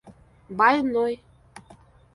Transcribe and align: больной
больной 0.59 1.15